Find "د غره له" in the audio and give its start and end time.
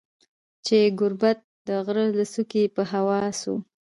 1.67-2.25